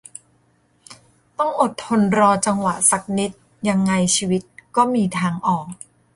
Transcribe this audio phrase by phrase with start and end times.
[1.39, 3.31] ต้องอดทนรอจังหวะสักนิด
[3.69, 4.41] ยังไงชีวิต
[4.75, 5.65] ก็มีทางออก